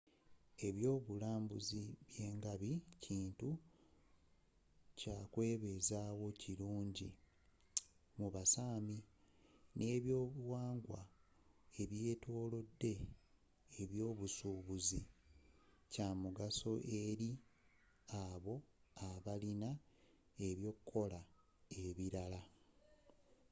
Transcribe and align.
ebyobulunzi 0.67 1.81
byengabi 2.09 2.71
kintu 3.05 3.49
kyakwebezaawo 4.99 6.27
kirungi 6.41 7.09
mu 8.17 8.27
ba 8.33 8.43
sámi 8.53 8.97
nebyobuwangwa 9.77 11.01
ebyotolodde 11.81 12.93
ebyobusuubuzi 13.81 15.01
kyamugaso 15.91 16.71
eri 17.07 17.31
abo 18.23 18.55
abalina 19.09 19.69
ebyokukola 20.47 21.19
ebirala 21.85 22.41